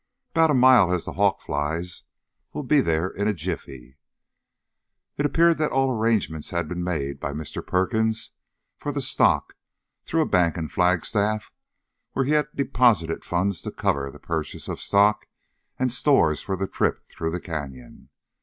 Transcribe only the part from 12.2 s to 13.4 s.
he had deposited